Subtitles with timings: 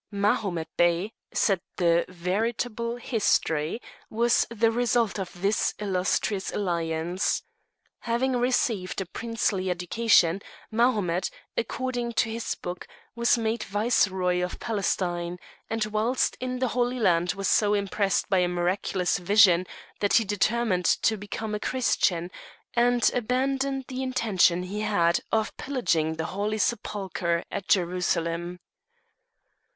[0.11, 7.43] Mahomet Bey, said the veritable history, was the result of this illustrious alliance.
[7.99, 10.41] Having received a princely education,
[10.71, 15.37] Mahomet, according to his book, was made Viceroy of Palestine;
[15.69, 19.67] and whilst in the Holy Land was so impressed by a miraculous vision
[19.99, 22.31] that he determined to become a Christian,
[22.73, 28.59] and abandoned the intention he had of pillaging the Holy Sepulchre at Jerusalem.